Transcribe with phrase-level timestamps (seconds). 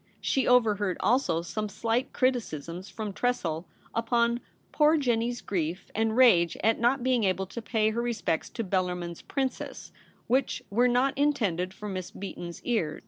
[0.19, 4.39] She overheard also some slight criticisms from Tressel upon'
[4.71, 8.63] poor Jennie's' grief and rage at not being able to pay her respects to *
[8.63, 9.91] Bellarmin's Princess,'
[10.25, 12.99] which were not in tended for Miss Beaton's ear.